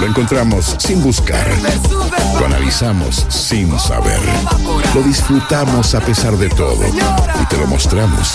[0.00, 1.46] Lo encontramos sin buscar.
[2.38, 4.20] Lo analizamos sin saber.
[4.94, 6.86] Lo disfrutamos a pesar de todo.
[6.86, 8.32] Y te lo mostramos.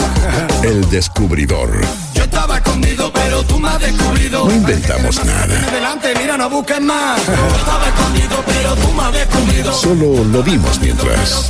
[0.63, 1.69] El descubridor.
[2.15, 4.45] Yo estaba escondido, pero tú me has descubrido.
[4.45, 5.67] No inventamos nada.
[5.67, 7.21] Adelante, mira, no busques más.
[7.27, 9.73] Yo estaba escondido, pero tú me has descubrido.
[9.73, 11.47] Solo lo vimos mientras.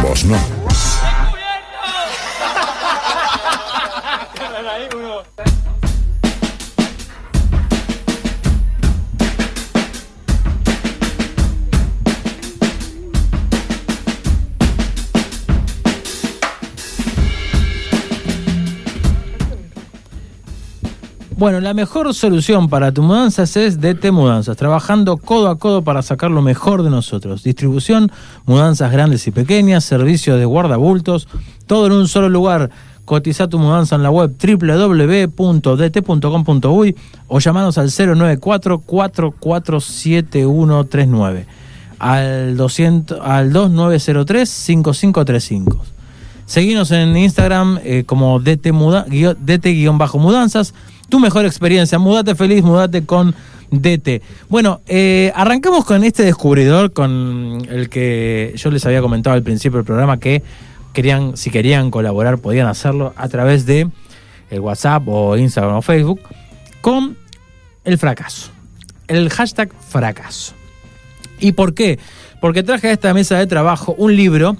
[0.00, 0.63] Vos no.
[21.36, 26.00] Bueno, la mejor solución para tu mudanzas es DT Mudanzas, trabajando codo a codo para
[26.02, 27.42] sacar lo mejor de nosotros.
[27.42, 28.12] Distribución,
[28.46, 31.26] mudanzas grandes y pequeñas, servicio de guardabultos,
[31.66, 32.70] todo en un solo lugar.
[33.04, 34.32] Cotiza tu mudanza en la web
[35.36, 41.46] www.dt.com.uy o llamanos al 094 447139
[41.98, 45.78] al 200 al 2903 5535.
[46.46, 50.74] Seguimos en Instagram eh, como DT-mudanzas.
[51.14, 51.96] Tu mejor experiencia.
[52.00, 53.36] Mudate feliz, mudate con
[53.70, 54.20] DT.
[54.48, 59.76] Bueno, eh, arrancamos con este descubridor, con el que yo les había comentado al principio
[59.76, 60.42] del programa que
[60.92, 63.88] querían, si querían colaborar, podían hacerlo a través de
[64.50, 66.18] el WhatsApp o Instagram o Facebook,
[66.80, 67.16] con
[67.84, 68.50] el fracaso.
[69.06, 70.54] El hashtag fracaso.
[71.38, 72.00] ¿Y por qué?
[72.40, 74.56] Porque traje a esta mesa de trabajo un libro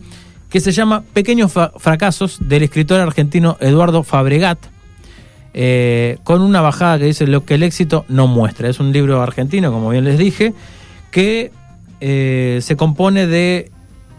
[0.50, 4.72] que se llama Pequeños Fracasos del escritor argentino Eduardo Fabregat,
[5.54, 8.68] eh, con una bajada que dice lo que el éxito no muestra.
[8.68, 10.52] Es un libro argentino, como bien les dije,
[11.10, 11.52] que
[12.00, 13.70] eh, se compone de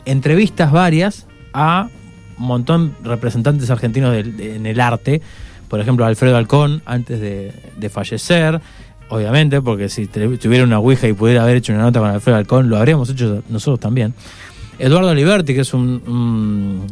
[0.05, 1.89] entrevistas varias a
[2.37, 5.21] un montón de representantes argentinos en el arte.
[5.67, 8.61] Por ejemplo, Alfredo Alcón, antes de, fallecer,
[9.09, 12.69] obviamente, porque si tuviera una Ouija y pudiera haber hecho una nota con Alfredo Alcón,
[12.69, 14.13] lo habríamos hecho nosotros también.
[14.79, 16.87] Eduardo Liberti, que es un,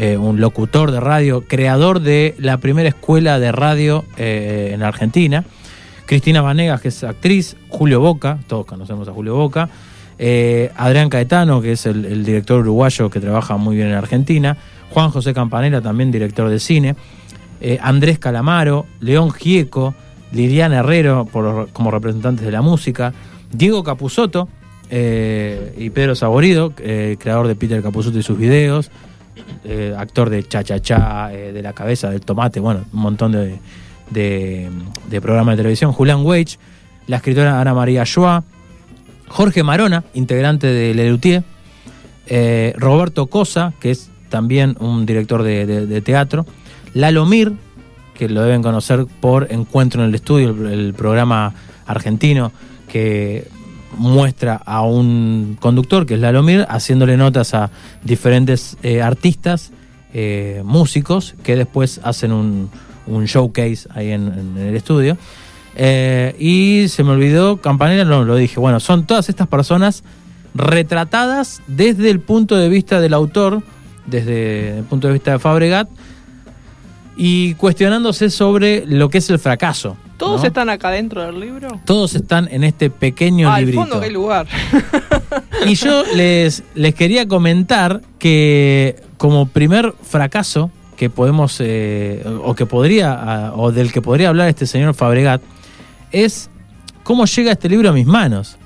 [0.00, 5.44] eh, un locutor de radio, creador de la primera escuela de radio eh, en Argentina.
[6.06, 7.56] Cristina Vanegas, que es actriz.
[7.68, 9.68] Julio Boca, todos conocemos a Julio Boca.
[10.20, 14.56] eh, Adrián Caetano, que es el, director uruguayo que trabaja muy bien en Argentina.
[14.90, 16.94] Juan José Campanella, también director de cine.
[17.82, 19.94] Andrés Calamaro, León Gieco,
[20.30, 23.12] Liliana Herrero por- como representantes de la música.
[23.50, 24.48] Diego Capusotto,
[24.90, 28.90] y Pedro Saborido, creador de Peter Capusotto y sus videos,
[29.64, 33.58] eh, actor de Cha Cha Cha, de La Cabeza, del Tomate, bueno, un montón de,
[34.10, 34.70] de,
[35.08, 35.92] de programas de televisión.
[35.92, 36.58] Julián Weich,
[37.06, 38.44] la escritora Ana María Joa,
[39.28, 41.42] Jorge Marona, integrante de Lelutier,
[42.26, 46.46] eh, Roberto Cosa, que es también un director de, teatro,
[46.94, 47.52] Lalo Mir,
[48.14, 51.54] que lo deben conocer por Encuentro en el Estudio, el programa
[51.86, 52.52] argentino
[52.88, 53.48] que
[53.96, 57.70] muestra a un conductor, que es Lalo Mir, haciéndole notas a
[58.04, 59.72] diferentes eh, artistas,
[60.12, 62.70] eh, músicos, que después hacen un,
[63.24, 65.16] showcase ahí en, en el estudio.
[65.80, 68.58] Eh, y se me olvidó, Campanella no lo dije.
[68.58, 70.02] Bueno, son todas estas personas
[70.54, 73.62] retratadas desde el punto de vista del autor,
[74.04, 75.88] desde el punto de vista de Fabregat,
[77.16, 79.96] y cuestionándose sobre lo que es el fracaso.
[80.18, 80.46] ¿Todos ¿no?
[80.48, 81.80] están acá dentro del libro?
[81.84, 84.46] Todos están en este pequeño Ah, al fondo, lugar.
[85.66, 92.66] Y yo les, les quería comentar que como primer fracaso que podemos, eh, o que
[92.66, 95.40] podría, o del que podría hablar este señor Fabregat,
[96.12, 96.50] es
[97.02, 98.56] cómo llega este libro a mis manos.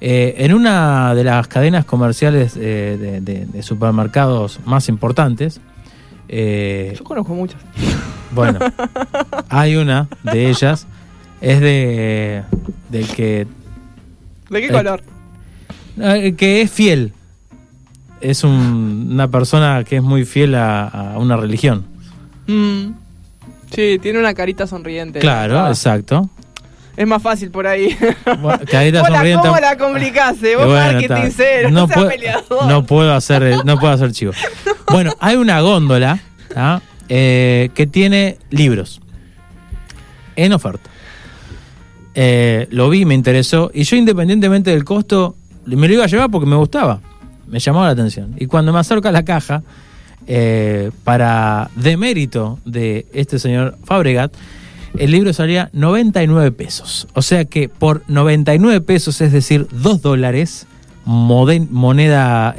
[0.00, 5.60] Eh, en una de las cadenas comerciales eh, de, de- de supermercados más importantes,
[6.28, 7.60] Yo conozco muchas.
[8.32, 8.58] Bueno,
[9.48, 10.86] hay una de ellas,
[11.40, 12.42] es de
[12.90, 13.46] del que
[14.50, 15.02] ¿De qué color?
[16.36, 17.12] que es fiel.
[18.20, 21.84] Es un- una persona que es muy fiel a, a una religión.
[22.46, 22.92] Mm.
[23.74, 25.18] Sí, tiene una carita sonriente.
[25.18, 26.28] Claro, Ah, exacto.
[26.96, 27.96] Es más fácil por ahí.
[28.40, 29.46] Bueno, carita Hola, sonriente.
[29.48, 30.56] ¿cómo la complicase?
[30.56, 32.66] Vos bueno, marketing cero, no, seas puedo, peleador.
[32.66, 34.32] no puedo hacer no puedo hacer chivo.
[34.90, 36.18] Bueno, hay una góndola
[36.52, 36.80] ¿tá?
[37.10, 39.00] Eh, que tiene libros
[40.36, 40.90] en oferta.
[42.14, 45.34] Eh, lo vi, me interesó y yo independientemente del costo
[45.64, 47.00] me lo iba a llevar porque me gustaba,
[47.46, 48.34] me llamaba la atención.
[48.38, 49.62] Y cuando me acerco a la caja
[50.26, 54.34] eh, para demérito de este señor Fabregat,
[54.98, 57.08] el libro salía 99 pesos.
[57.14, 60.66] O sea que por 99 pesos, es decir, 2 dólares,
[61.06, 62.54] moneda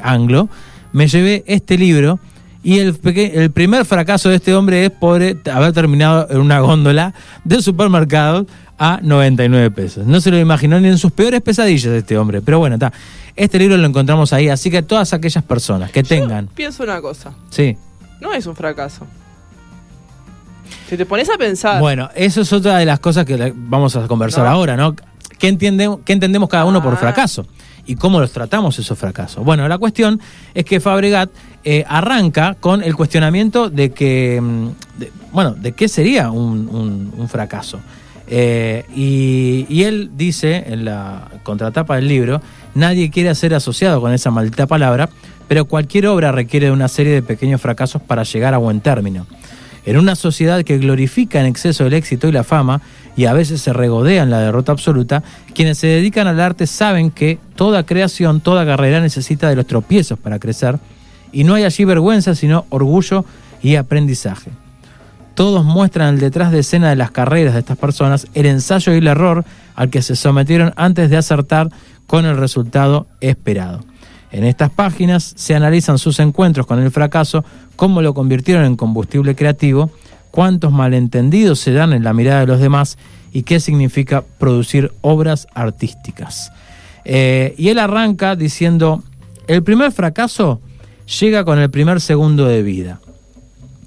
[0.00, 0.48] anglo,
[0.92, 2.18] me llevé este libro.
[2.62, 7.14] Y el, el primer fracaso de este hombre es por haber terminado en una góndola
[7.44, 8.46] del supermercado
[8.78, 10.06] a 99 pesos.
[10.06, 12.42] No se lo imaginó ni en sus peores pesadillas este hombre.
[12.42, 12.92] Pero bueno, está.
[13.36, 16.48] Este libro lo encontramos ahí, así que todas aquellas personas que tengan.
[16.48, 17.32] Pienso una cosa.
[17.50, 17.76] Sí.
[18.20, 19.06] No es un fracaso.
[20.88, 21.80] Si te pones a pensar.
[21.80, 24.50] Bueno, eso es otra de las cosas que vamos a conversar No.
[24.50, 24.96] ahora, ¿no?
[25.38, 26.96] ¿Qué, entiende- qué entendemos cada uno por Ah.
[26.96, 27.46] fracaso?
[27.88, 29.44] ¿Y cómo los tratamos esos fracasos?
[29.44, 30.20] Bueno, la cuestión
[30.54, 31.30] es que Fabregat
[31.64, 34.68] eh, arranca con el cuestionamiento de que, mm,
[35.32, 37.80] bueno, de qué sería un, un- un fracaso.
[38.30, 42.42] Eh, y, y él dice en la contratapa del libro,
[42.74, 45.08] nadie quiere ser asociado con esa maldita palabra,
[45.48, 49.26] pero cualquier obra requiere de una serie de pequeños fracasos para llegar a buen término.
[49.84, 52.80] En una sociedad que glorifica en exceso el éxito y la fama
[53.16, 55.22] y a veces se regodea en la derrota absoluta,
[55.54, 60.18] quienes se dedican al arte saben que toda creación, toda carrera necesita de los tropiezos
[60.18, 60.78] para crecer
[61.32, 63.24] y no hay allí vergüenza sino orgullo
[63.62, 64.50] y aprendizaje.
[65.34, 68.98] Todos muestran el detrás de escena de las carreras de estas personas, el ensayo y
[68.98, 69.44] el error
[69.76, 71.70] al que se sometieron antes de acertar
[72.08, 73.84] con el resultado esperado.
[74.30, 77.44] En estas páginas se analizan sus encuentros con el fracaso,
[77.76, 79.90] cómo lo convirtieron en combustible creativo,
[80.30, 82.98] cuántos malentendidos se dan en la mirada de los demás
[83.32, 86.52] y qué significa producir obras artísticas.
[87.04, 89.02] Eh, y él arranca diciendo,
[89.46, 90.60] el primer fracaso
[91.20, 93.00] llega con el primer segundo de vida.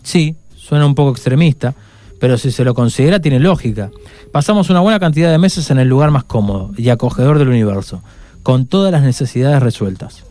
[0.01, 1.75] Sí, suena un poco extremista,
[2.19, 3.91] pero si se lo considera tiene lógica.
[4.31, 8.01] Pasamos una buena cantidad de meses en el lugar más cómodo y acogedor del universo,
[8.41, 10.23] con todas las necesidades resueltas.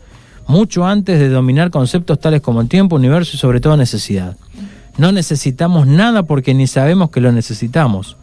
[0.51, 4.35] Mucho antes de dominar conceptos tales como el tiempo, universo y sobre todo necesidad.
[4.97, 8.17] No necesitamos nada porque ni sabemos que lo necesitamos.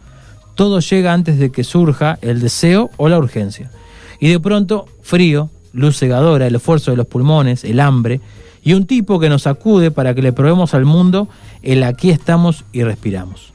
[0.53, 3.71] Todo llega antes de que surja el deseo o la urgencia.
[4.19, 8.21] Y de pronto, frío, luz cegadora, el esfuerzo de los pulmones, el hambre,
[8.63, 11.29] y un tipo que nos acude para que le probemos al mundo
[11.63, 13.53] el aquí estamos y respiramos.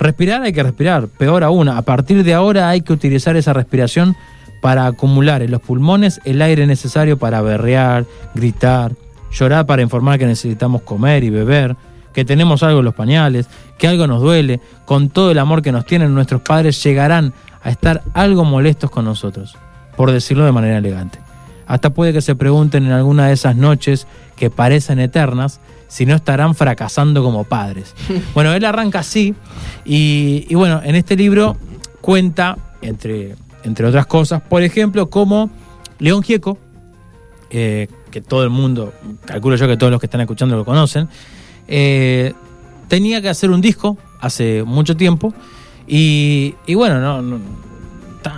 [0.00, 4.16] Respirar hay que respirar, peor aún, a partir de ahora hay que utilizar esa respiración
[4.62, 8.92] para acumular en los pulmones el aire necesario para berrear, gritar,
[9.32, 11.76] llorar para informar que necesitamos comer y beber,
[12.14, 15.72] que tenemos algo en los pañales, que algo nos duele, con todo el amor que
[15.72, 17.32] nos tienen nuestros padres llegarán
[17.64, 19.56] a estar algo molestos con nosotros,
[19.96, 21.18] por decirlo de manera elegante.
[21.66, 24.06] Hasta puede que se pregunten en alguna de esas noches
[24.36, 27.96] que parecen eternas si no estarán fracasando como padres.
[28.34, 29.34] Bueno, él arranca así
[29.84, 31.56] y, y bueno, en este libro
[32.00, 35.50] cuenta, entre, entre otras cosas, por ejemplo, cómo
[35.98, 36.58] León Gieco,
[37.50, 38.92] eh, que todo el mundo,
[39.24, 41.08] calculo yo que todos los que están escuchando lo conocen,
[41.68, 42.32] eh,
[42.88, 45.32] tenía que hacer un disco hace mucho tiempo
[45.86, 47.40] y, bueno, no, no,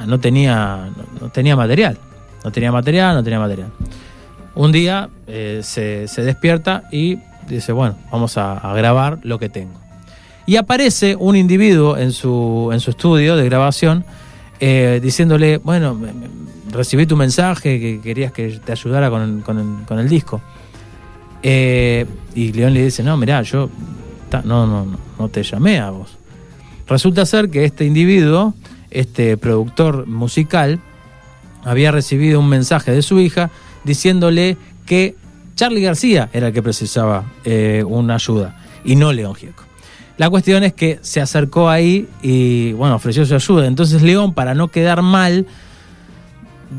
[0.07, 1.99] no tenía, no, no tenía material.
[2.43, 3.71] No tenía material, no tenía material.
[4.55, 7.19] Un día eh, se, se despierta y
[7.49, 9.81] dice, bueno, vamos a, a grabar lo que tengo.
[10.47, 14.05] Y aparece un individuo en su, en su estudio de grabación
[14.67, 16.01] eh, diciéndole, bueno,
[16.73, 20.41] recibí tu mensaje, que querías que te ayudara con el, disco.
[21.43, 23.69] Eh, y León le dice, no, mirá, yo
[24.31, 26.17] ta- no, no, no, no te llamé a vos.
[26.89, 28.55] Resulta ser que este individuo,
[28.91, 30.81] este productor musical,
[31.63, 33.51] había recibido un mensaje de su hija
[33.85, 34.57] diciéndole
[34.87, 35.15] que
[35.57, 39.65] Charlie García era el que precisaba eh, una ayuda y no León Gieco.
[40.17, 43.67] La cuestión es que se acercó ahí y bueno, ofreció su ayuda.
[43.67, 45.47] Entonces León, para no quedar mal,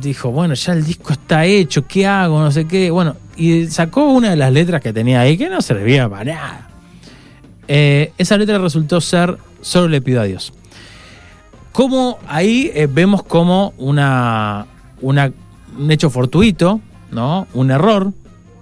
[0.01, 2.39] dijo, bueno, ya el disco está hecho, ¿qué hago?
[2.39, 2.91] No sé qué.
[2.91, 6.69] Bueno, y sacó una de las letras que tenía ahí que no servía para nada.
[7.67, 10.53] Eh, esa letra resultó ser Solo le pido a Dios.
[11.71, 14.67] Como ahí eh, vemos como una,
[15.01, 16.79] un hecho fortuito,
[17.11, 17.47] ¿no?
[17.55, 18.13] Un error,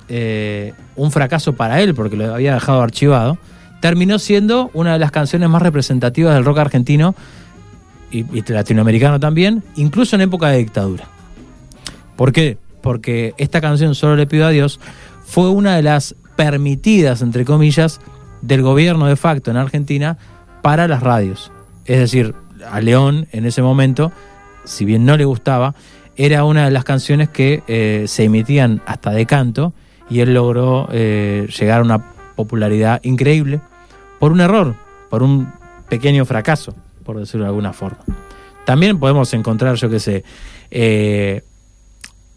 [0.08, 3.38] eh, un fracaso para él porque lo había dejado archivado,
[3.84, 7.16] terminó siendo una de las canciones más representativas del rock argentino
[8.12, 11.04] y, latinoamericano también, incluso en época de dictadura.
[12.16, 12.58] ¿Por qué?
[12.82, 14.80] Porque esta canción, Solo le pido a Dios,
[15.26, 18.00] fue una de las permitidas, entre comillas,
[18.42, 20.18] del gobierno de facto en Argentina
[20.62, 21.52] para las radios.
[21.84, 22.36] Es decir,
[22.72, 24.14] a León en ese momento,
[24.64, 25.76] si bien no le gustaba,
[26.16, 29.74] era una de las canciones que eh, se emitían hasta de canto
[30.10, 33.60] y él logró eh, llegar a una popularidad increíble
[34.24, 34.74] por un error,
[35.10, 35.52] por un
[35.90, 37.98] pequeño fracaso, por decirlo de alguna forma.
[38.66, 40.24] También podemos encontrar, yo qué sé,
[40.72, 41.44] eh,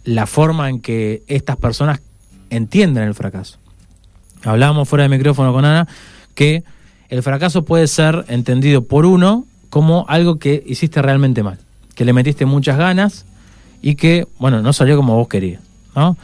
[0.02, 2.00] la forma en que estas personas
[2.50, 3.58] entienden el fracaso.
[4.42, 5.86] Hablábamos fuera de micrófono con Ana
[6.34, 6.64] que
[7.08, 11.60] el fracaso puede ser entendido por uno como algo que hiciste realmente mal,
[11.94, 13.26] que le metiste muchas ganas
[13.80, 15.62] y que, bueno, no salió como vos querías,
[15.94, 16.16] ¿no?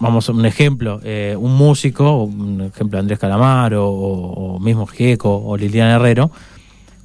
[0.00, 5.56] Vamos a un ejemplo, eh, un músico, un ejemplo Andrés Calamar o, mismo Gieco o
[5.56, 6.30] Liliana Herrero,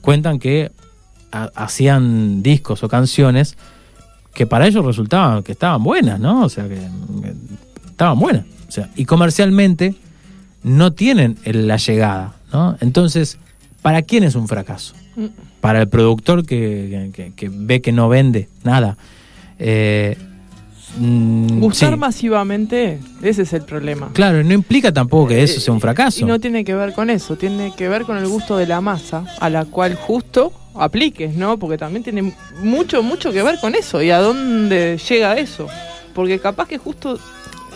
[0.01, 0.71] cuentan que
[1.31, 3.57] ha- hacían discos o canciones
[4.33, 6.43] que para ellos resultaban que estaban buenas, ¿no?
[6.45, 7.33] O sea, que, que
[7.89, 8.45] estaban buenas.
[8.67, 9.95] O sea, y comercialmente
[10.63, 12.77] no tienen la llegada, ¿no?
[12.79, 13.37] Entonces,
[13.81, 14.93] ¿para quién es un fracaso?
[15.15, 15.25] Mm.
[15.61, 18.97] Para el productor que, que- que ve que no vende nada.
[19.59, 20.17] Eh,
[20.97, 21.99] mm, Gustar sí.
[21.99, 24.09] masivamente, ese es el problema.
[24.13, 26.19] Claro, no implica tampoco que eso sea un fracaso.
[26.21, 28.81] Y no tiene que ver con eso, tiene que ver con el gusto de la
[28.81, 31.57] masa, a la cual justo apliques, ¿no?
[31.59, 35.67] Porque también tiene mucho, mucho que ver con eso y a dónde llega eso.
[36.13, 37.19] Porque capaz que justo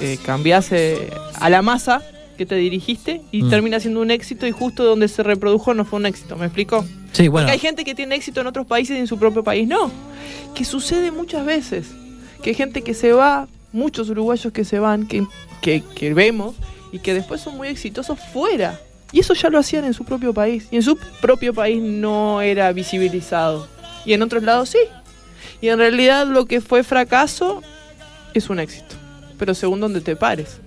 [0.01, 1.09] eh, cambiase
[1.39, 2.01] a la masa
[2.38, 3.50] que te dirigiste y Mm.
[3.50, 6.86] termina siendo un éxito y justo donde se reprodujo no fue un éxito, ¿me explico?
[7.13, 7.47] Sí, bueno.
[7.47, 9.91] Porque hay gente que tiene éxito en otros países y en su propio país no.
[10.53, 11.88] Que sucede muchas veces.
[12.48, 15.27] Que hay gente que se va, muchos uruguayos que se van, que,
[15.62, 16.56] que, que vemos,
[16.94, 18.80] y que después son muy exitosos fuera.
[19.12, 20.66] Y eso ya lo hacían en su propio país.
[20.72, 23.68] Y en su propio país no era visibilizado.
[24.06, 24.77] Y en otros lados sí.
[25.60, 27.63] Y en realidad lo que fue fracaso
[28.34, 28.96] es un éxito.
[29.38, 30.62] Pero según donde te pares.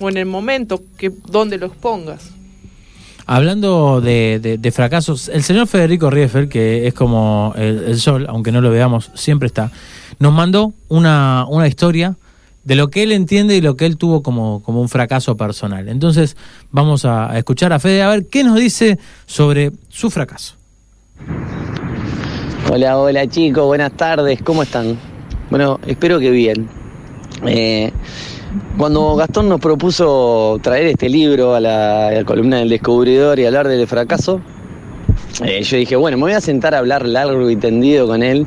[0.00, 2.28] O en el momento que donde los pongas.
[3.26, 8.60] Hablando de, de- fracasos, el señor Federico Rieffel, que es como el, sol, aunque no
[8.60, 9.70] lo veamos, siempre está,
[10.18, 12.16] nos mandó una, una historia
[12.64, 15.88] de lo que él entiende y lo que él tuvo como, como un fracaso personal.
[15.88, 16.36] Entonces
[16.70, 20.54] vamos a, a escuchar a Fede a ver qué nos dice sobre su fracaso.
[22.70, 24.98] Hola, hola chicos, buenas tardes, ¿cómo están?
[25.50, 26.68] Bueno, espero que bien.
[27.46, 27.92] Eh,
[28.76, 33.86] cuando Gastón nos propuso traer este libro a la, columna del descubridor y hablar del
[33.86, 34.40] fracaso,
[35.44, 38.46] eh, yo dije, bueno, me voy a sentar a hablar largo y tendido con él,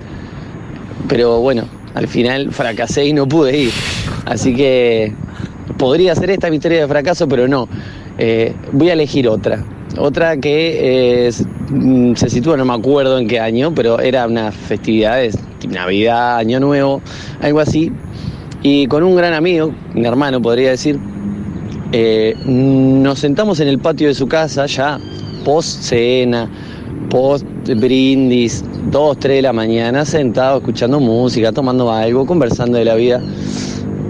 [1.07, 3.71] pero bueno, al final fracasé y no pude ir.
[4.25, 5.13] Así que
[5.77, 7.67] podría ser esta mi historia de fracaso, pero no.
[8.17, 9.63] Eh, voy a elegir otra.
[9.97, 11.31] Otra que
[11.69, 15.37] mm, se sitúa, no me acuerdo en qué año, pero era unas festividades,
[15.69, 17.01] Navidad, Año Nuevo,
[17.41, 17.91] algo así.
[18.67, 20.99] Y con un gran amigo, mi hermano podría decir,
[21.91, 24.99] eh, nos sentamos en el patio de su casa ya
[25.43, 26.49] post cena,
[27.11, 27.45] post
[27.75, 33.21] brindis, 2, 3 de la mañana, sentados escuchando música, tomando algo, conversando de la vida.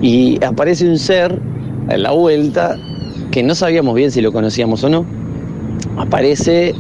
[0.02, 1.38] Y aparece un ser
[1.90, 2.78] en la vuelta
[3.32, 5.06] que no sabíamos bien si lo conocíamos o no.
[5.98, 6.74] Aparece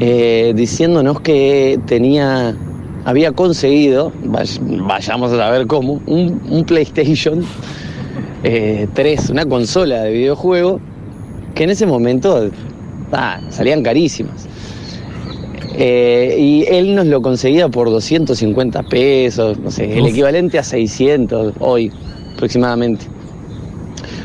[0.00, 2.56] eh, diciéndonos que tenía,
[3.04, 7.44] había conseguido, vay- vayamos a saber cómo, un, un PlayStation
[8.42, 10.80] eh, 3, una consola de videojuego,
[11.54, 12.50] que en ese momento
[13.12, 14.48] ah, salían carísimas.
[15.76, 21.54] Eh, y él nos lo conseguía por 250 pesos, no sé, el equivalente a 600
[21.58, 21.90] hoy
[22.34, 23.06] aproximadamente.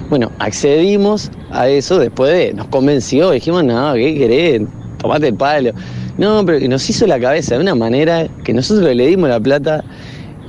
[0.10, 4.62] Bueno, accedimos a eso después de, nos convenció, dijimos, no, ¿qué querés?
[5.00, 5.72] Tomate el palo.
[6.20, 9.40] No, pero que nos hizo la cabeza de una manera que nosotros le dimos la
[9.40, 9.86] plata,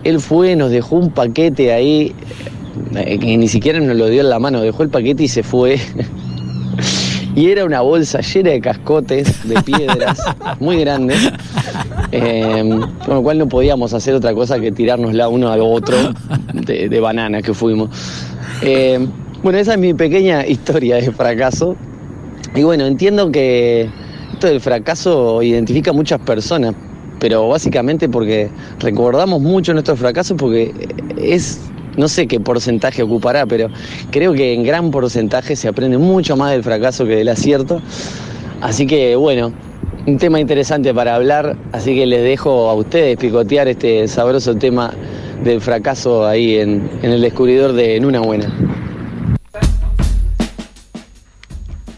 [0.02, 2.12] él fue, nos dejó un paquete ahí,
[2.96, 5.42] eh, que ni siquiera nos lo dio en la mano, dejó el paquete y se
[5.42, 5.78] fue.
[7.36, 10.20] Y era una bolsa llena de cascotes, de piedras,
[10.58, 11.30] muy grandes,
[12.10, 15.96] eh, con lo cual no podíamos hacer otra cosa que tirárnosla uno al otro
[16.52, 17.88] de, de banana que fuimos.
[18.62, 19.06] Eh,
[19.44, 21.76] bueno, esa es mi pequeña historia de fracaso.
[22.56, 23.88] Y bueno, entiendo que
[24.46, 26.74] del fracaso identifica a muchas personas,
[27.18, 30.72] pero básicamente porque recordamos mucho nuestros fracasos porque
[31.18, 31.60] es,
[31.96, 33.68] no sé qué porcentaje ocupará, pero
[34.10, 37.80] creo que en gran porcentaje se aprende mucho más del fracaso que del acierto.
[38.60, 39.52] Así que bueno,
[40.06, 44.92] un tema interesante para hablar, así que les dejo a ustedes picotear este sabroso tema
[45.44, 48.52] del fracaso ahí en, en el descubridor de En una buena.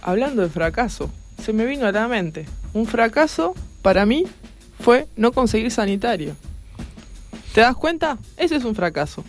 [0.02, 1.10] Hablando de fracaso,
[1.42, 2.46] se me vino a la mente.
[2.72, 4.24] Un fracaso para mí
[4.80, 6.34] fue no conseguir sanitario.
[7.54, 8.16] ¿Te das cuenta?
[8.36, 9.24] Ese es un fracaso.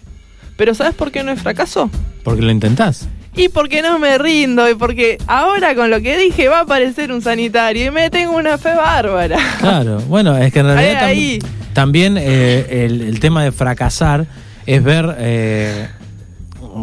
[0.55, 1.89] Pero ¿sabes por qué no es fracaso?
[2.23, 3.07] Porque lo intentás.
[3.35, 7.11] Y porque no me rindo, y porque ahora con lo que dije va a aparecer
[7.11, 9.37] un sanitario y me tengo una fe bárbara.
[9.59, 11.51] Claro, bueno, es que en realidad Ahí, tam- ahí.
[11.73, 14.27] también eh, el, el tema de fracasar
[14.67, 15.87] es ver, eh,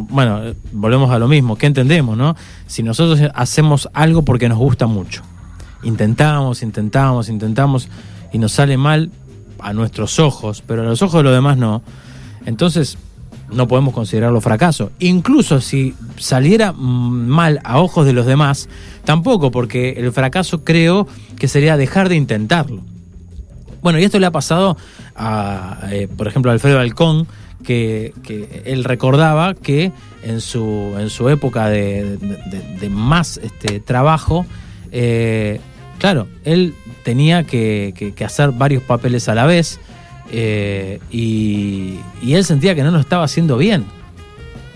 [0.09, 2.35] bueno, volvemos a lo mismo, ¿qué entendemos, no?
[2.71, 5.23] Si nosotros hacemos algo porque nos gusta mucho,
[5.83, 7.89] intentamos, intentamos, intentamos
[8.33, 9.11] y nos sale mal
[9.59, 11.83] a nuestros ojos, pero a los ojos de los demás no,
[12.47, 12.97] entonces
[13.51, 14.93] no podemos considerarlo fracaso.
[15.01, 18.69] Incluso si saliera mal a ojos de los demás,
[19.05, 21.09] tampoco, porque el fracaso creo
[21.41, 22.83] que sería dejar de intentarlo.
[23.83, 24.77] Bueno, y esto le ha pasado
[25.17, 27.27] a, eh, por ejemplo, a Alfredo Alcón,
[27.65, 28.13] que,
[28.65, 32.19] él recordaba que en su, en su época de,
[32.91, 34.47] más este, trabajo,
[34.93, 35.61] eh,
[35.99, 39.79] claro, él tenía que, hacer varios papeles a la vez
[40.33, 43.85] eh, y, él sentía que no lo estaba haciendo bien.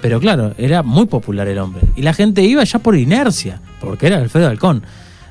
[0.00, 1.82] Pero claro, era muy popular el hombre.
[1.96, 4.82] Y la gente iba ya por inercia, porque era Alfredo Halcón.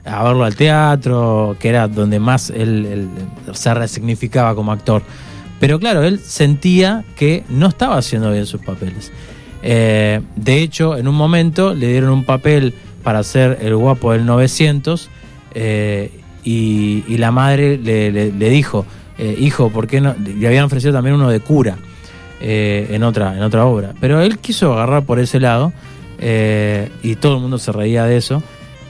[0.04, 3.08] A verlo al teatro, que era donde más él
[3.54, 5.04] se resignificaba como actor.
[5.64, 9.14] Pero claro, él sentía que no estaba haciendo bien sus papeles.
[9.62, 14.26] Eh, de hecho, en un momento le dieron un papel para hacer el guapo del
[14.26, 15.10] 900
[15.54, 16.12] eh,
[16.44, 18.86] y, la madre le, dijo,
[19.18, 20.14] eh, hijo, ¿por qué no?
[20.22, 21.78] Le habían ofrecido también uno de cura
[22.42, 23.94] en, otra, en otra obra.
[24.02, 25.72] Pero él quiso agarrar por ese lado
[26.20, 28.44] y todo el mundo se reía de eso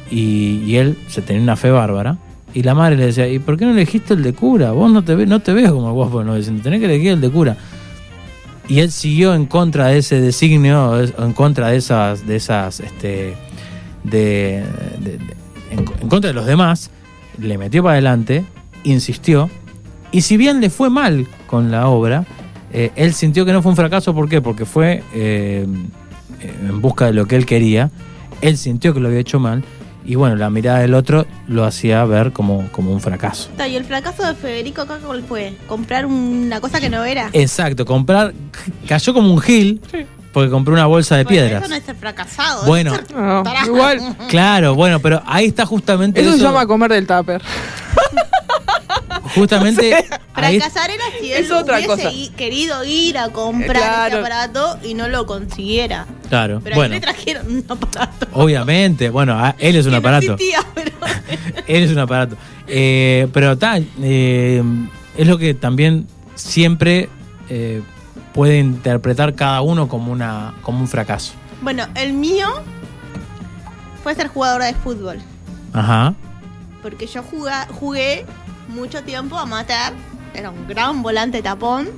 [0.10, 2.18] y él se tenía una fe bárbara.
[2.54, 4.72] Y la madre le decía, ¿y por qué no elegiste el de cura?
[4.72, 7.12] Vos no te, ve- no te ves como el guapo del 900, tenés que elegir
[7.14, 7.58] el de cura
[8.70, 12.80] y él siguió en contra de ese designio, es- en contra de esas, de esas,
[12.80, 13.34] este,
[14.04, 14.64] de,
[15.72, 16.90] en contra de los demás,
[17.40, 18.46] le metió para adelante,
[18.84, 19.50] insistió,
[20.12, 22.26] y si bien le fue mal con la obra,
[22.72, 24.42] eh, él sintió que no fue un fracaso, ¿por qué?
[24.42, 25.66] Porque fue eh,
[26.68, 27.92] en busca de lo que él quería,
[28.42, 29.64] él sintió que lo había hecho mal,
[30.06, 33.50] y bueno, la mirada del otro lo hacía ver como, como un fracaso.
[33.68, 35.54] ¿Y el fracaso de Federico acá cuál fue?
[35.68, 37.30] ¿Comprar una cosa que no era?
[37.34, 38.34] Exacto, comprar,
[38.88, 40.06] cayó como un gil, Sí.
[40.34, 41.62] porque compró una bolsa de piedras.
[41.62, 42.66] Eso no es ser fracasado.
[42.66, 42.94] Bueno.
[42.94, 43.68] es ser No, tarado.
[43.68, 46.38] igual, Claro, bueno, pero ahí está justamente eso eso.
[46.40, 47.42] se llama comer del tupper.
[49.36, 49.96] Justamente
[50.34, 52.12] ahí, Fracasar era si él Es otra hubiese cosa.
[52.38, 54.08] querido ir a comprar Claro.
[54.08, 56.06] ese aparato y no lo consiguiera.
[56.30, 58.28] claro, Pero bueno, ahí le trajeron un aparato.
[58.34, 60.92] obviamente, bueno, a- él es un que no aparato, existía, pero-
[61.68, 62.36] él es un aparato,
[62.68, 64.64] Eh, pero está, eh,
[65.18, 67.10] es lo que también siempre
[67.50, 67.82] eh,
[68.34, 71.34] puede interpretar cada uno como una, como un fracaso.
[71.62, 72.48] Bueno, el mío
[74.04, 75.20] fue ser jugadora de fútbol.
[75.74, 76.14] Ajá,
[76.82, 78.26] Porque yo juga- jugué
[78.70, 79.94] mucho tiempo amateur.
[80.34, 81.90] Era un gran volante tapón.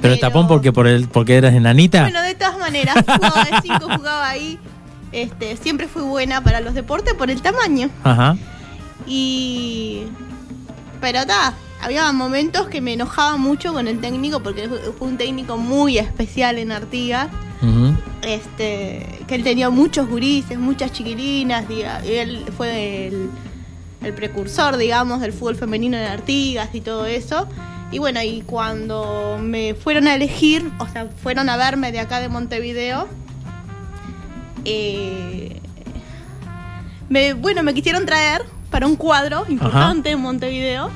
[0.00, 2.02] pero, el Pero- tapón porque por el, porque eras enanita.
[2.02, 4.58] Bueno, de todas maneras, jugaba de cinco, jugaba ahí.
[5.12, 7.88] Este, siempre fui buena para los deportes por el tamaño.
[8.04, 8.36] Ajá,
[9.06, 10.02] Y.
[11.00, 15.56] Pero está, había momentos que me enojaba mucho con el técnico porque fue un técnico
[15.56, 17.28] muy especial en Artigas.
[18.22, 21.64] Este, que él tenía muchos gurises, muchas chiquilinas.
[21.70, 21.82] y
[22.12, 23.30] él fue el,
[24.02, 27.48] el precursor, digamos, del fútbol femenino en Artigas y todo eso.
[27.90, 32.20] Y bueno, y cuando me fueron a elegir, o sea, fueron a verme de acá
[32.20, 33.06] de Montevideo,
[34.64, 35.60] eh,
[37.08, 40.90] me, bueno, me quisieron traer para un cuadro importante en Montevideo.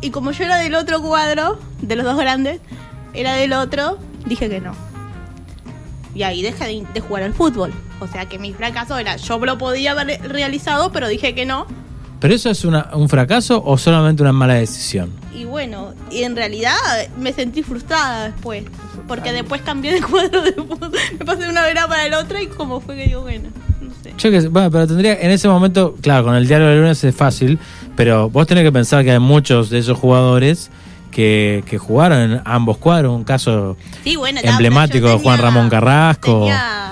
[0.00, 2.60] Y como yo era del otro cuadro, de los dos grandes,
[3.12, 4.74] era del otro, dije que no.
[6.14, 7.72] Y ahí dejé de, de jugar al fútbol.
[8.00, 11.66] O sea que mi fracaso era, yo lo podía haber realizado, pero dije que no.
[12.24, 15.10] Pero eso es una- un fracaso o solamente una mala decisión.
[15.36, 16.72] Y bueno, y en realidad
[17.18, 18.64] me sentí frustrada después.
[19.06, 20.54] Porque después cambié de cuadro de.
[21.18, 23.50] Me pasé de una vera para la otra y como fue que digo, bueno,
[23.82, 24.14] no sé.
[24.16, 27.04] Yo que sé, bueno, pero tendría, en ese momento, claro, con el diario de lunes
[27.04, 27.58] es fácil,
[27.94, 30.70] pero vos tenés que pensar que hay muchos de esos jugadores
[31.10, 35.38] que, que jugaron en ambos cuadros, un caso Sí, bueno, ta, emblemático de yo Juan
[35.38, 36.38] Ramón Carrasco.
[36.40, 36.83] Tenía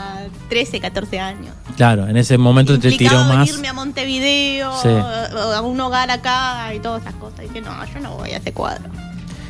[0.52, 1.54] 13, 14 años.
[1.78, 3.46] Claro, en ese momento te tiró más.
[3.46, 4.88] venirme a Montevideo, Sí.
[4.88, 7.40] a un hogar acá y todas esas cosas.
[7.46, 8.84] Y dije, no, yo no voy a ese cuadro.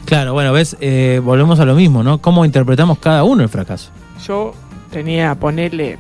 [0.05, 2.23] Claro, bueno, ves, eh, volvemos a lo mismo, ¿no?
[2.23, 3.91] ¿Cómo interpretamos cada uno el fracaso?
[4.25, 4.55] Yo
[4.93, 5.99] tenía, ponerle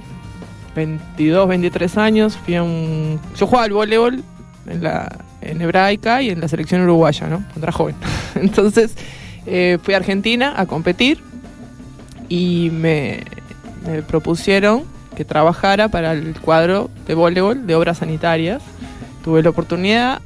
[0.76, 2.36] 22, 23 años.
[2.44, 3.18] Fui a un.
[3.36, 4.22] Yo jugaba al voleibol
[4.68, 7.38] en la en hebraica y en la selección uruguaya, ¿no?
[7.38, 7.96] Cuando era joven.
[8.36, 8.94] Entonces
[9.46, 11.18] eh, fui a Argentina a competir
[12.28, 13.24] y me,
[13.86, 14.84] me propusieron
[15.16, 18.62] que trabajara para el cuadro de voleibol de obras sanitarias.
[19.24, 20.20] Tuve la oportunidad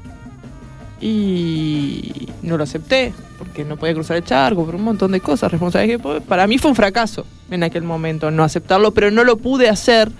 [1.01, 5.51] y no lo acepté porque no podía cruzar el charco por un montón de cosas,
[5.51, 9.37] responsabilidades que para mí fue un fracaso en aquel momento no aceptarlo, pero no lo
[9.37, 10.11] pude hacer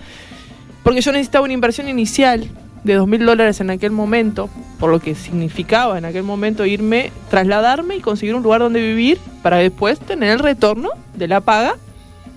[0.83, 2.47] porque yo necesitaba una inversión inicial
[2.83, 7.11] de dos mil dólares en aquel momento, por lo que significaba en aquel momento irme,
[7.29, 11.75] trasladarme y conseguir un lugar donde vivir para después tener el retorno de la paga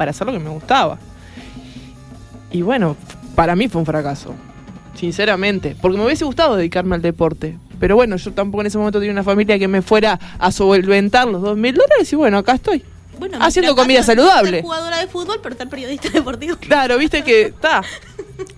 [0.01, 0.97] para hacer lo que me gustaba.
[2.51, 2.97] Y bueno,
[3.35, 4.35] para mí fue un fracaso,
[4.95, 7.59] sinceramente, porque me hubiese gustado dedicarme al deporte.
[7.79, 11.29] Pero bueno, yo tampoco en ese momento tenía una familia que me fuera a solventar
[11.29, 12.83] los dos mil dólares y bueno, acá estoy.
[13.19, 14.53] Bueno, Haciendo comida saludable.
[14.53, 16.57] Ser jugadora de fútbol, pero ser periodista deportivo.
[16.59, 17.83] Claro, viste que está.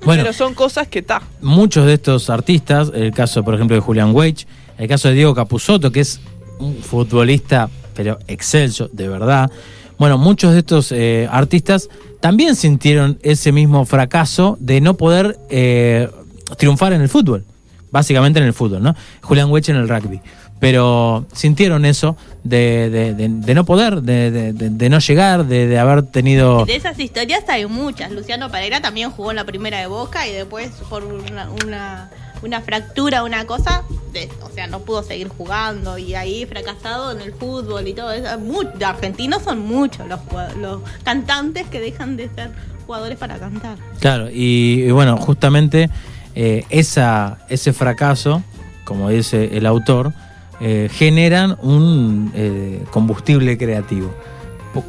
[0.04, 1.22] Bueno, Pero son cosas que está.
[1.40, 4.46] muchos de estos artistas, el caso, por ejemplo, de Julian Weich,
[4.78, 6.20] el caso de Diego Capusotto, que es
[6.60, 9.50] un futbolista, pero excelso, de verdad.
[10.02, 11.88] Bueno, muchos de estos eh, artistas
[12.18, 16.10] también sintieron ese mismo fracaso de no poder eh,
[16.58, 17.44] triunfar en el fútbol.
[17.92, 18.96] básicamente en el fútbol, ¿no?
[19.20, 20.20] Julian Weich en el rugby.
[20.58, 25.78] Pero sintieron eso de, de- de- de no poder, de, de- no llegar, de, de
[25.78, 26.64] haber tenido...
[26.64, 28.10] De esas historias hay muchas.
[28.10, 32.10] Luciano Pereira también jugó en la primera de Boca y después por una, una,
[32.42, 33.82] una fractura, una cosa,
[34.42, 38.28] o sea, no pudo seguir jugando y ahí fracasado en el fútbol y todo eso.
[38.84, 40.20] Argentinos son muchos los,
[40.58, 42.50] los cantantes que dejan de ser
[42.86, 43.76] jugadores para cantar.
[44.00, 45.88] Claro, y, bueno, justamente
[46.34, 48.42] eh, esa, ese fracaso,
[48.84, 50.12] como dice el autor,
[50.60, 54.12] eh, generan un eh, combustible creativo.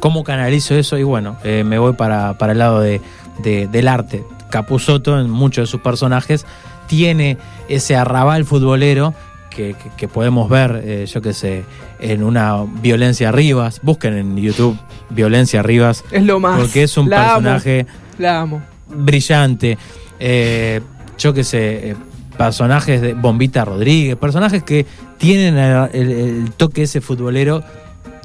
[0.00, 0.96] ¿Cómo canalizo eso?
[0.96, 3.00] Y bueno, me voy para, para el lado de-
[3.42, 4.24] del arte.
[4.50, 6.46] Capusotto, en muchos de sus personajes,
[6.88, 7.36] tiene
[7.68, 9.14] ese arrabal futbolero
[9.50, 11.64] que, que- que podemos ver, eh, yo qué sé,
[12.00, 13.80] en una Violencia Rivas.
[13.82, 14.76] Busquen en YouTube
[15.10, 16.04] Violencia Rivas.
[16.10, 16.60] Es lo más.
[16.60, 17.34] Porque es un La amo.
[17.42, 17.86] personaje
[18.18, 18.62] La amo.
[18.88, 19.78] brillante.
[20.18, 20.80] Eh,
[21.18, 21.96] yo qué sé, eh,
[22.36, 24.86] personajes de Bombita Rodríguez, personajes que
[25.18, 27.62] tienen el, el- el toque ese futbolero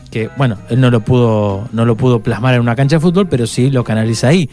[0.09, 3.27] que, bueno, él no lo pudo no lo pudo plasmar en una cancha de fútbol,
[3.29, 4.49] pero sí lo canaliza ahí.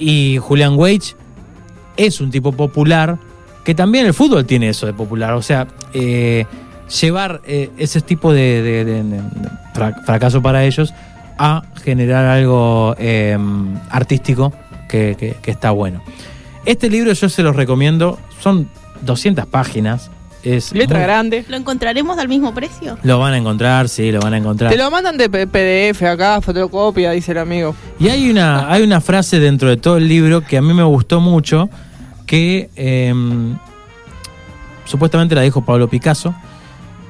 [0.00, 1.14] Y Julian Weich
[1.96, 3.18] es un tipo popular
[3.68, 6.46] que también el fútbol tiene eso de popular, o sea, eh,
[7.02, 9.20] llevar eh, ese tipo de, de- de- de
[9.74, 10.94] fra- fracaso para ellos
[11.36, 13.36] a generar algo eh,
[13.90, 14.54] artístico
[14.88, 16.02] que, que- que está bueno.
[16.64, 18.70] Este libro yo se los recomiendo, son
[19.02, 20.10] 200 páginas.
[20.42, 21.44] Es Letra muy- grande.
[21.48, 22.96] ¿Lo encontraremos al mismo precio?
[23.02, 24.72] Lo van a encontrar, sí, lo van a encontrar.
[24.72, 27.74] Te lo mandan de PDF acá, fotocopia, dice el amigo.
[28.00, 30.84] Y hay una, hay una frase dentro de todo el libro que a mí me
[30.84, 31.68] gustó mucho,
[32.28, 33.12] que eh,
[34.84, 36.34] supuestamente la dijo Pablo Picasso,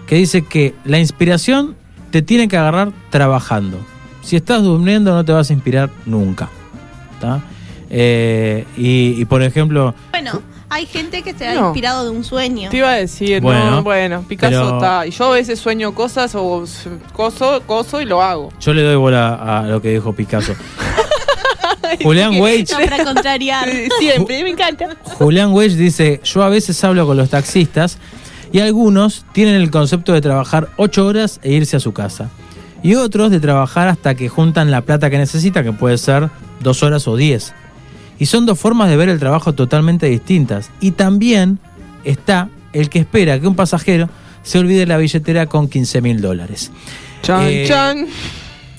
[0.06, 1.76] que dice que la inspiración
[2.10, 3.78] te tiene que agarrar trabajando.
[4.22, 6.48] Si estás durmiendo no te vas a inspirar nunca.
[7.90, 11.66] Eh, y, y, por ejemplo, Bueno, hay gente que se ha No.
[11.68, 12.70] inspirado de un sueño.
[12.70, 15.06] Te iba a decir, Bueno, no, bueno, Picasso pero- está.
[15.06, 16.64] Y yo a veces sueño cosas o
[17.12, 18.52] coso, coso y lo hago.
[18.60, 20.54] yo le doy bola a lo que dijo Picasso.
[22.02, 23.68] Julián Weich No, para contrariar.
[23.98, 24.96] Siempre, me encanta.
[25.18, 27.98] Julián Weich dice, yo a veces hablo con los taxistas
[28.52, 32.30] y algunos tienen el concepto de trabajar ocho horas e irse a su casa.
[32.82, 36.82] Y otros de trabajar hasta que juntan la plata que necesitan, que puede ser dos
[36.82, 37.52] horas o diez.
[38.20, 40.70] Y son dos formas de ver el trabajo totalmente distintas.
[40.80, 41.58] Y también
[42.04, 44.08] está el que espera que un pasajero
[44.42, 46.70] se olvide la billetera con 15 mil dólares.
[47.22, 48.06] Chan, Eh, chan.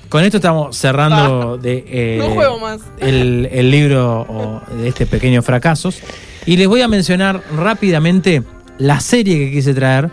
[0.09, 2.79] Con esto estamos cerrando de, eh, No juego más.
[2.99, 5.99] el, el libro de este pequeño fracasos.
[6.47, 8.41] Y les voy a mencionar rápidamente
[8.79, 10.09] la serie que quise traer,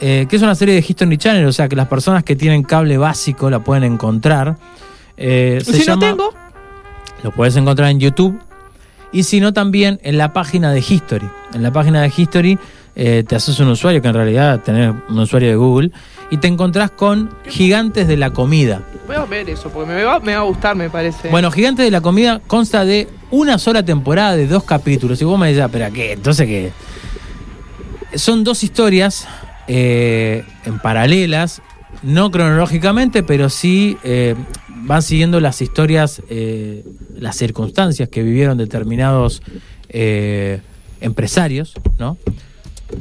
[0.00, 2.62] eh, que es una serie de History Channel, o sea que las personas que tienen
[2.62, 4.56] cable básico la pueden encontrar.
[5.18, 6.34] Eh, ¿Y se si llama- no tengo?
[7.22, 8.38] lo puedes encontrar en YouTube.
[9.12, 11.28] Y si no, también en la página de History.
[11.54, 12.58] En la página de History
[12.96, 15.92] eh, te haces un usuario, que en realidad tenés un usuario de Google,
[16.30, 18.82] y te encontrás con Gigantes de la Comida.
[19.06, 21.28] Voy a ver eso, porque me va, me va a gustar, me parece.
[21.28, 25.20] Bueno, Gigantes de la Comida consta de una sola temporada de dos capítulos.
[25.20, 26.12] Y vos me decís, ¿pero qué?
[26.12, 26.72] Entonces, ¿qué?
[28.14, 29.28] Son dos historias
[29.68, 31.60] eh, en paralelas,
[32.02, 34.34] no cronológicamente, pero sí eh,
[34.68, 36.84] van siguiendo las historias, eh,
[37.16, 39.42] las circunstancias que vivieron determinados
[41.00, 42.18] empresarios, ¿no?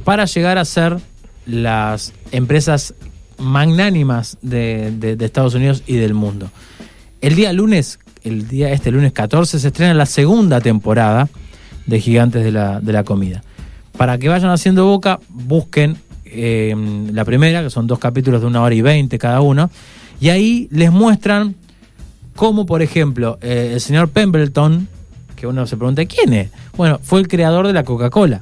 [0.03, 0.97] Para llegar a ser
[1.45, 2.93] las empresas
[3.37, 6.49] magnánimas de, Estados Unidos y del mundo.
[7.21, 11.29] El día lunes, el día este lunes 14, se estrena la segunda temporada
[11.85, 13.43] de Gigantes de la, de la Comida.
[13.97, 16.75] Para que vayan haciendo boca, busquen eh,
[17.11, 19.69] la primera, que son dos capítulos de una hora y veinte cada uno,
[20.19, 21.55] y ahí les muestran
[22.35, 24.87] cómo, por ejemplo, eh, el señor Pembleton,
[25.35, 26.49] que uno se pregunta, ¿quién es?
[26.75, 28.41] Bueno, fue el creador de la Coca-Cola.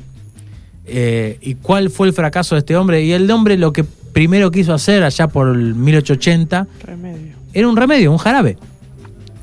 [0.85, 3.03] Eh, ¿Y cuál fue el fracaso de este hombre?
[3.03, 7.35] Y el hombre lo que primero quiso hacer allá por el 1880 Remedio.
[7.53, 8.57] era un remedio, un jarabe.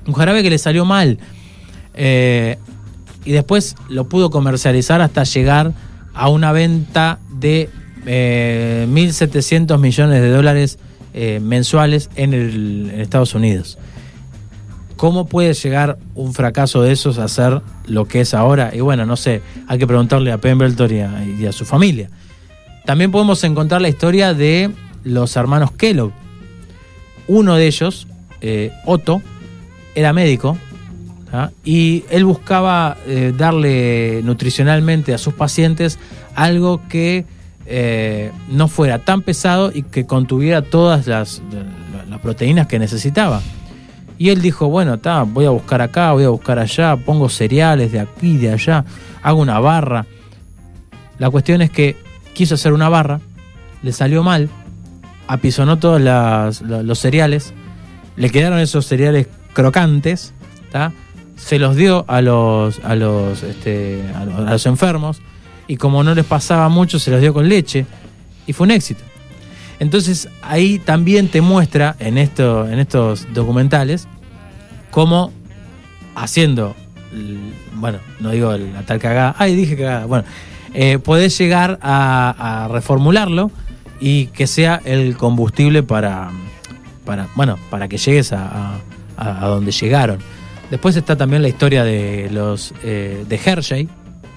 [0.06, 1.18] Un jarabe que le salió mal.
[1.94, 2.56] Eh,
[3.24, 5.72] y después lo pudo comercializar hasta llegar
[6.14, 7.68] a una venta de
[8.06, 10.78] eh, 1.700 millones de dólares
[11.12, 13.78] eh, mensuales en, el- en Estados Unidos.
[15.00, 18.70] ¿Cómo puede llegar un fracaso de esos a ser lo que es ahora?
[18.74, 22.10] Y bueno, no sé, hay que preguntarle a Pemberton y a, y a su familia.
[22.84, 24.70] También podemos encontrar la historia de
[25.02, 26.12] los hermanos Kellogg.
[27.28, 28.08] Uno de ellos,
[28.42, 29.22] eh, Otto,
[29.94, 30.58] era médico
[31.64, 35.98] y él buscaba eh, darle nutricionalmente a sus pacientes
[36.34, 37.24] algo que
[37.64, 41.40] eh, no fuera tan pesado y que contuviera todas las
[42.20, 43.40] proteínas que necesitaba.
[44.20, 47.90] Y él dijo, bueno, ta, voy a buscar acá, voy a buscar allá, pongo cereales
[47.90, 48.84] de aquí, de allá,
[49.22, 50.04] hago una barra.
[51.18, 51.96] La cuestión es que
[52.34, 53.18] quiso hacer una barra,
[53.82, 54.50] le salió mal,
[55.26, 57.54] apisonó todos las- lo- los cereales,
[58.16, 60.34] le quedaron esos cereales crocantes,
[60.70, 60.92] ¿tá?
[61.36, 65.22] se los dio a los, a los, este, a los, a los enfermos
[65.66, 67.86] y como no les pasaba mucho se los dio con leche
[68.46, 69.02] y fue un éxito.
[69.80, 74.06] Entonces ahí también te muestra en, esto, en estos documentales
[74.90, 75.32] cómo
[76.14, 76.76] haciendo,
[77.74, 80.24] bueno, no digo la tal cagada, ay dije cagada, bueno,
[80.74, 83.50] eh, podés llegar a, reformularlo
[84.00, 86.30] y que sea el combustible para,
[87.04, 88.74] para bueno, para que llegues a,
[89.16, 90.18] a- a donde llegaron.
[90.70, 93.88] Después está también la historia de los eh, de Hershey,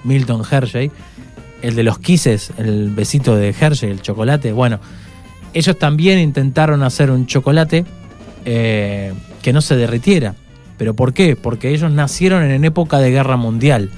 [0.04, 0.90] Milton Hershey,
[1.62, 4.52] el de los quises, el besito de Hershey, el chocolate.
[4.52, 4.80] Bueno,
[5.54, 7.84] ellos también intentaron hacer un chocolate
[8.44, 10.34] eh, que no se derritiera.
[10.76, 11.36] ¿Pero por qué?
[11.36, 13.90] Porque ellos nacieron en época de guerra mundial.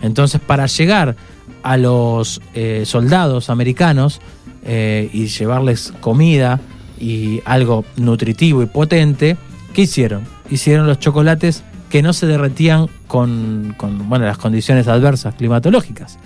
[0.00, 1.16] Entonces, para llegar
[1.64, 4.20] a los eh, soldados americanos
[4.64, 6.60] eh, y llevarles comida
[6.98, 9.36] y algo nutritivo y potente,
[9.74, 10.24] ¿qué hicieron?
[10.50, 16.18] Hicieron los chocolates que no se derretían con, con, bueno, las condiciones adversas climatológicas.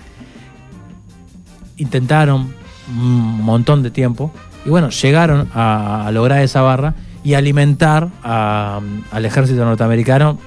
[1.77, 2.53] Intentaron
[2.89, 4.31] un montón de tiempo
[4.67, 10.37] y bueno, llegaron a, lograr esa barra y alimentar al ejército norteamericano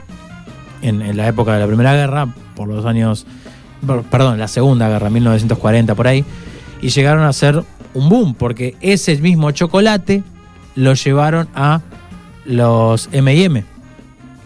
[0.83, 3.27] en, la época de la Primera Guerra, por los años,
[3.87, 6.25] per- perdón, la Segunda Guerra, 1940 por ahí,
[6.83, 10.23] y llegaron a ser un boom, porque ese mismo chocolate
[10.77, 11.81] lo llevaron a
[12.45, 13.65] los M&M,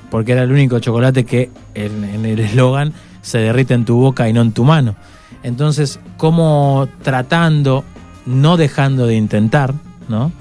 [0.08, 4.28] porque era el único chocolate que en, en el eslogan se derrite en tu boca
[4.28, 4.94] y no en tu mano.
[5.42, 7.84] Entonces, como tratando,
[8.26, 9.74] no dejando de intentar,
[10.08, 10.32] ¿no?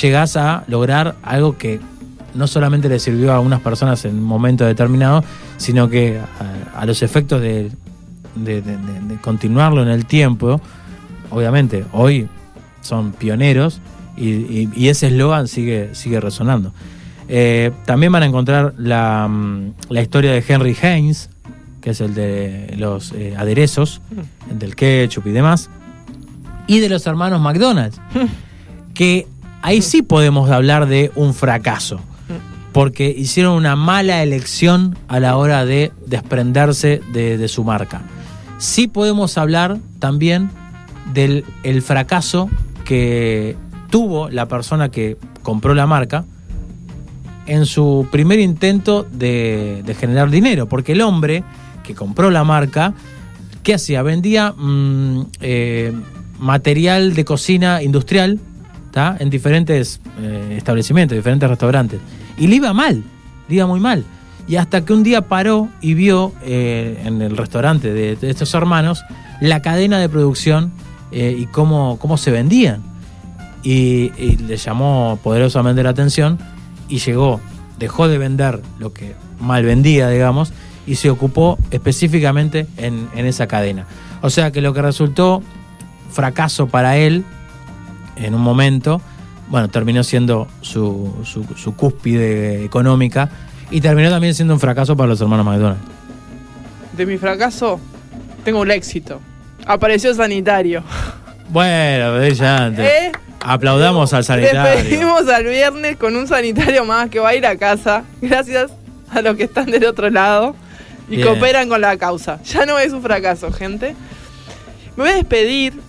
[0.00, 1.80] Llegás a lograr algo que
[2.34, 5.24] no solamente le sirvió a unas personas en un momento determinado,
[5.56, 6.18] sino que
[6.74, 7.70] a, a los efectos de,
[8.36, 10.60] de- de- de- de continuarlo en el tiempo,
[11.30, 12.28] obviamente, hoy
[12.82, 13.80] son pioneros
[14.16, 16.72] y, y- y ese eslogan sigue, sigue resonando.
[17.28, 21.30] Eh, también van a encontrar la, mm, la historia de Henry Haynes,
[21.80, 24.02] que es el de los eh, aderezos,
[24.50, 25.70] el del ketchup y demás,
[26.70, 28.00] y de los hermanos McDonald's,
[28.94, 29.26] que
[29.60, 31.98] ahí sí podemos hablar de un fracaso,
[32.70, 38.02] porque hicieron una mala elección a la hora de desprenderse de, de su marca.
[38.58, 40.48] Sí podemos hablar también
[41.12, 42.48] del el fracaso
[42.84, 43.56] que
[43.90, 46.24] tuvo la persona que compró la marca
[47.46, 51.42] en su primer intento de, de generar dinero, porque el hombre
[51.82, 52.94] que compró la marca,
[53.64, 54.02] ¿qué hacía?
[54.02, 55.92] Vendía mm, eh,
[56.40, 58.40] material de cocina industrial
[58.90, 59.16] ¿tá?
[59.20, 62.00] en diferentes eh, establecimientos, diferentes restaurantes.
[62.36, 63.04] Y le iba mal,
[63.48, 64.04] le iba muy mal.
[64.48, 68.52] Y hasta que un día paró y vio eh, en el restaurante de, de estos
[68.54, 69.04] hermanos
[69.40, 70.72] la cadena de producción
[71.12, 72.82] eh, y cómo, cómo se vendían.
[73.62, 76.38] Y, y le llamó poderosamente la atención
[76.88, 77.40] y llegó,
[77.78, 80.52] dejó de vender lo que mal vendía, digamos,
[80.86, 83.86] y se ocupó específicamente en, en esa cadena.
[84.22, 85.42] O sea que lo que resultó
[86.10, 87.24] fracaso para él
[88.16, 89.00] en un momento,
[89.48, 93.30] bueno, terminó siendo su, su, su cúspide económica
[93.70, 95.82] y terminó también siendo un fracaso para los hermanos McDonald's.
[96.96, 97.80] De mi fracaso,
[98.44, 99.20] tengo un éxito.
[99.66, 100.82] Apareció sanitario.
[101.50, 102.86] Bueno, brillante.
[102.86, 103.12] ¿Eh?
[103.40, 104.82] Aplaudamos al sanitario.
[104.82, 108.70] pedimos al viernes con un sanitario más que va a ir a casa, gracias
[109.10, 110.54] a los que están del otro lado
[111.08, 111.26] y Bien.
[111.26, 112.40] cooperan con la causa.
[112.44, 113.96] Ya no es un fracaso, gente.
[114.96, 115.80] Me voy a despedir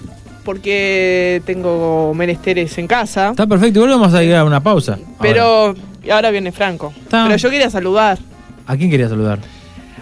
[0.43, 4.93] porque tengo menesteres en casa, Está perfecto, igual vamos a ir a una pausa.
[4.93, 5.15] Ahora.
[5.21, 5.75] pero
[6.11, 6.93] ahora viene Franco.
[7.03, 7.25] Está.
[7.25, 8.17] Pero yo quería saludar
[8.67, 9.39] ¿A quién quería saludar?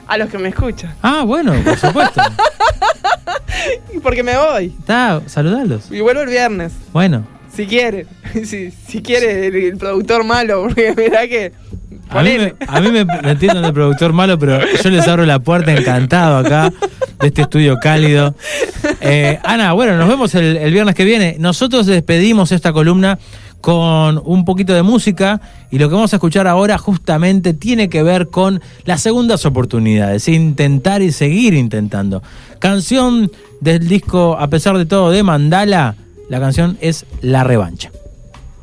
[0.07, 0.95] a los que me escuchan.
[1.03, 2.21] Ah, bueno, por supuesto.
[4.03, 4.73] Porque me voy.
[4.79, 5.91] Está, saludarlos.
[5.91, 6.73] Y vuelvo el viernes.
[6.93, 7.27] Bueno.
[7.53, 8.05] Si quiere.
[8.45, 10.63] Si, si quiere el, el productor malo.
[10.63, 11.51] Porque mirá que.
[12.09, 15.25] A mí, me, a mí me, me entienden de productor malo, pero yo les abro
[15.25, 16.73] la puerta encantado acá
[17.19, 18.33] de este estudio cálido.
[19.01, 21.35] Eh, Ana, bueno, nos vemos el, el viernes que viene.
[21.39, 23.19] Nosotros despedimos esta columna
[23.61, 28.03] con un poquito de música y lo que vamos a escuchar ahora justamente tiene que
[28.03, 32.23] ver con las segundas oportunidades, intentar y seguir intentando.
[32.59, 35.95] Canción del disco A pesar de todo de Mandala,
[36.29, 37.91] la canción es La Revancha.